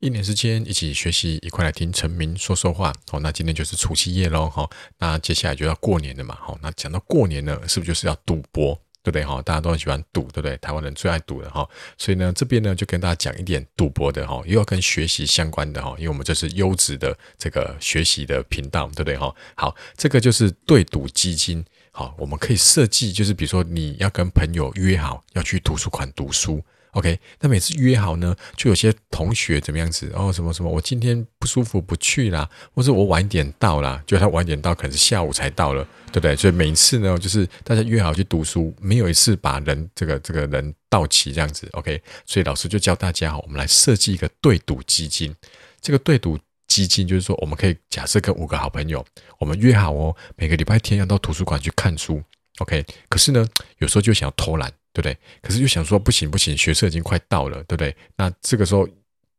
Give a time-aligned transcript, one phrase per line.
[0.00, 2.94] 一年时间一起学习，一块来听陈明说说话。
[3.10, 4.48] 好，那今天就是除夕夜喽。
[4.48, 6.38] 好，那接下来就要过年了嘛。
[6.40, 9.24] 好，那讲到过年呢，是不是就是要赌博，对不对？
[9.24, 10.56] 哈，大家都很喜欢赌，对不对？
[10.58, 11.68] 台湾人最爱赌的哈。
[11.96, 19.16] 所以呢，这边呢就跟大家讲一点赌博的哈，又要跟学习相关的哈，因为我们这是优质的这个学习的频道，对不对？
[19.16, 21.64] 哈，好，这个就是对赌基金。
[21.90, 26.62] 好，我们可以设计，就是比如说你要跟朋友约好要去图书馆读书。
[26.92, 36.34] OK，那每次约好呢，就有些同学怎么样子哦，什么什么，我今天不舒服不去啦，或者我晚一点到啦，就他晚一点到，可能是下午才到了，对不对？
[36.34, 41.68] 所以每一次呢，就是大家约好去读书，没有一次把人这个这个人到齐这样子。
[41.72, 45.34] OK，所以老师就教大家，我们来设计一个对赌基金。
[45.80, 49.04] 这个对赌基金就是说，我们可以假设跟五个好朋友，
[49.38, 52.22] 我们约好哦，每个礼拜天要到图书馆去看书。
[52.58, 53.46] OK，可是呢，
[53.78, 54.72] 有时候就想要偷懒。
[54.90, 55.16] 对不对？
[55.42, 57.94] 可是又想说不行不行，学测已经快到了，对不对？
[58.16, 58.88] 那这个时候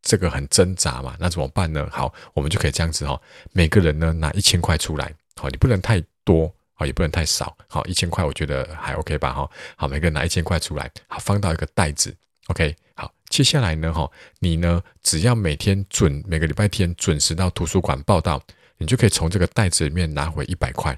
[0.01, 1.85] 这个很挣扎嘛，那怎么办呢？
[1.91, 3.19] 好，我们就可以这样子哈，
[3.51, 12.15] 每个人呢拿一千块出来，好，你不能太多，好，也不能太少，好，一千块我觉得还 OK 吧，哈，好，每个人拿一千块出来，好，放到一个袋子
[12.47, 14.09] ，OK，好，接下来呢，哈，
[14.39, 18.41] 你呢只要每天准每个礼拜天准时到图书馆报到，
[18.77, 20.97] 你就可以从这个袋子里面拿回一百块。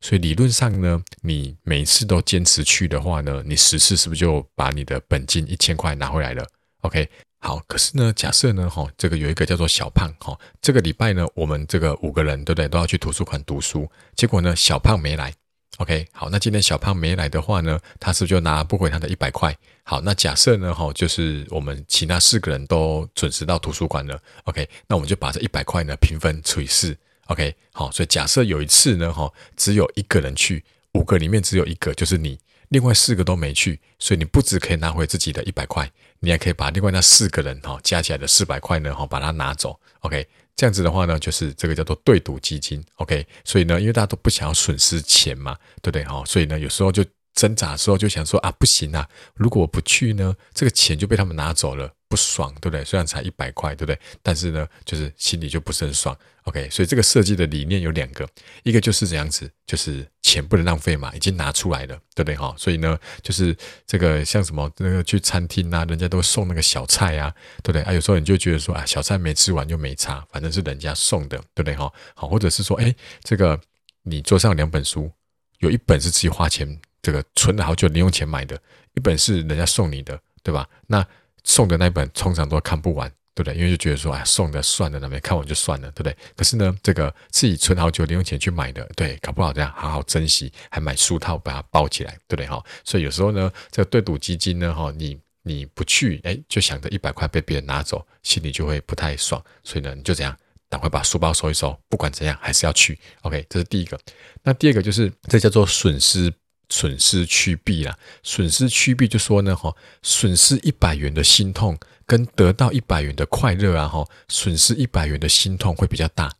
[0.00, 6.46] 所以理论上呢，你每次都坚持去的话呢，你十次是不是就把你的本金一千块拿回来了
[6.82, 7.08] ？OK，
[7.40, 7.60] 好。
[7.66, 13.90] 可是呢，假设呢，哈，这个有一个叫做小胖，哈，这个礼拜呢，我们这个五个人，对不对，都要去图书馆读书。
[14.14, 15.34] 结果呢，小胖没来。
[15.78, 19.56] OK，好，那今天小胖没来的话呢，他是不是就拿不回他的一百块？
[19.82, 24.20] 好，那假设呢，哈，就是我们其他四个人都准时到图书馆了。
[24.44, 26.96] OK，那我们就把这一百块呢平分除以四。
[27.28, 32.38] OK，好，所以假设有一次呢，哈，只有一个人去，五个里面只有一个就是你，
[32.70, 35.90] 另外四个都没去，所以你不只可以拿回自己的一百块，
[36.20, 39.78] 你还可以把另外那四个人哈加起来的四百块呢，哈，把它拿走。
[40.00, 42.82] OK，这样子的话呢，就是这个叫做对赌基金。
[42.94, 46.04] OK，所以呢，因为大家都不想要损失钱嘛，对不对？
[46.04, 47.04] 哈，所以呢，有时候就
[47.38, 51.94] 挣扎的时候就想说啊，不行啊，如果我不去呢，这个钱就被他们拿走了。
[52.10, 52.82] 不爽，对不对？
[52.86, 54.00] 虽然才一百块，对不对？
[54.22, 56.16] 但是呢，就是心里就不是很爽。
[56.44, 58.26] OK，所以这个设计的理念有两个，
[58.62, 62.34] 一个就是这样子，就是钱不能浪费嘛，已经拿出来了，对不对？
[62.34, 63.54] 哈，所以呢，就是
[63.86, 67.30] 这个像什么那个去餐厅啊，人家都送那个小菜啊，
[67.62, 67.82] 对不对？
[67.82, 71.76] 啊，有时候你就觉得说啊，小菜没吃完就没差，反正是人家送的，对不对？
[71.76, 73.60] 哈，好，或者是说，哎，这个
[74.04, 75.12] 你桌上两本书，
[75.58, 78.60] 有一本是自己花钱这个存了好久零用钱买的，
[78.94, 80.68] 一本是人家送你的，对吧？
[80.86, 81.06] 那
[81.44, 83.54] 送的那本通常都看不完，对不对？
[83.54, 86.16] 因为就觉得说，哎，送的算了，那边看完就算了，对不对？
[86.36, 92.46] 可是呢，这个自己存好久零用钱去买的，对，搞不好这样好好珍惜，还买书套把它包起来，对不对？
[92.46, 100.36] 哈，所以有时候呢，这个对赌基金呢，哈，你你不去，哎，就想着一百块被别人拿走，心里就会不太爽，所以呢，你就这样，
[100.68, 102.98] 赶快把书包收一收，不管怎样还是要去。
[103.22, 103.98] OK，这是第一个。
[104.42, 106.30] 那第二个就是这叫做损失。
[106.70, 116.30] 损失趋避啦，损失趋避就说呢，哈，损失一百元的心痛跟得到一百元的快乐啊，哈，损失一百元的心痛会比较大。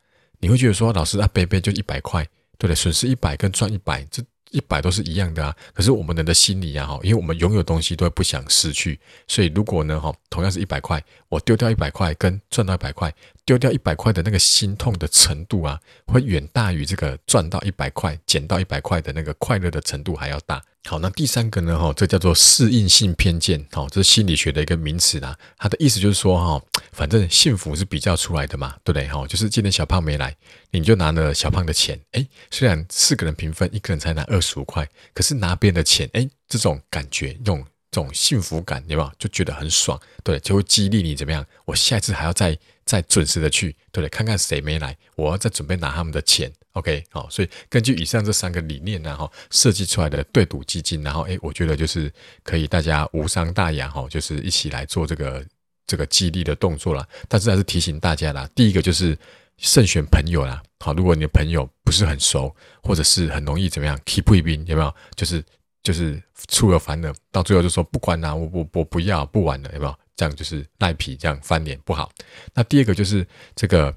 [0.41, 2.23] 你会觉得说，老师啊，贝贝就一百块，
[2.59, 2.75] 对不对？
[2.75, 5.55] 损失一百跟赚一百，这一百都是一样的啊。
[5.75, 13.13] 可是我们人的心理啊，哈，因为我们拥有东西都不想失去，所以如果呢，哈，同样是一百块，我丢掉一百块跟赚到一百块。
[13.49, 20.63] 丢掉一百块的那个心痛的程度啊，会远大于这个赚到一百块、捡到一百块的那个快乐的程度还要大。
[20.85, 21.79] 好，那第三个呢？
[21.79, 23.67] 哈，这叫做适应性偏见。
[23.73, 25.35] 好，这是心理学的一个名词啦。
[25.57, 29.09] 它的意思就是说，哈，反正幸福是比较出来的嘛，对不对？
[29.09, 30.37] 哈，就是今天小胖没来，
[30.71, 31.99] 你就拿了小胖的钱。
[32.13, 37.65] 哎，虽然四个人平分，一个人才拿二十五块，可是拿别人的钱，哎，这种感觉，用。
[37.99, 39.13] 种幸福感，有没有？
[39.19, 41.45] 就觉得很爽，对，就会激励你怎么样？
[41.65, 44.09] 我下一次还要再再准时的去，对？
[44.09, 47.05] 看看谁没来，我要再准备拿他们的钱，OK？
[47.11, 55.45] 好，所以根据以上这三个理念呢，哈，设计出来的对赌基金，然后，诶，我觉得就是可以大家无伤大雅，哈，就是一起来做这个
[55.87, 57.07] 这个激励的动作啦。
[57.29, 59.19] 但是还是提醒大家啦，第一个就是
[59.59, 64.95] 慎选朋友啦，好，如果你的朋友不是很熟，或者是很容易怎么样，keep 一兵有没有？
[65.15, 65.45] 就是。
[65.89, 69.99] 就是出尔反尔，到最后就说不管啦，我我我不要不玩了，有没有？
[70.15, 72.11] 这样就是赖皮，这样翻脸不好。
[72.53, 73.27] 那第二个就是
[73.57, 73.95] 这个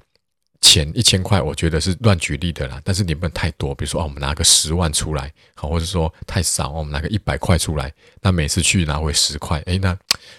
[0.62, 2.80] 钱一千块，我觉得是乱举例的啦。
[2.82, 7.92] 但是你不能太多，比如说哦，我们拿个十万出来，好，或者说太少，我们拿个一百块出来，
[8.22, 9.94] 那每次去拿回十块，诶，那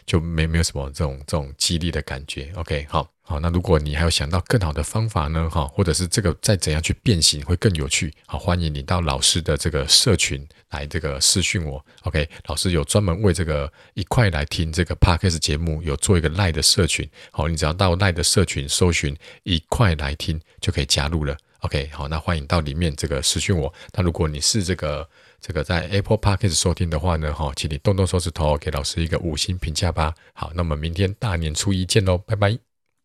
[0.08, 2.52] 就没没有什么这种这种激励的感觉。
[2.56, 5.50] OK，好，好，那如果你还有想到更好的方法呢？
[5.50, 8.14] 哈，或者是这个再怎样去变形会更有趣？
[8.28, 11.84] 好，欢迎你到老师的这个社群来这个私讯我。
[12.02, 17.10] OK，老师有专门为这个一块来听这个 Podcast 节目有做一个 Lie 的社群。
[17.32, 21.38] 好，你只要到 Lie 的社群搜寻一块来听就可以加入了。
[21.60, 23.74] OK，好，那欢迎到里面这个私讯我。
[23.94, 25.10] 那如果你是这个
[25.40, 30.14] 这个在 Apple Podcast 收听的话呢，哈，请你动动手指头给老师一个五星评价吧。
[30.34, 32.73] 好，那么明天大年初一见喽，拜拜。